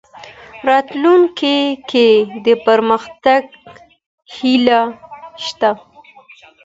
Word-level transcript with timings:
راتلونکې 0.67 1.57
کې 1.89 2.07
د 2.45 2.47
پرمختګ 2.65 3.43
هیله 4.35 4.81
شته. 5.45 5.71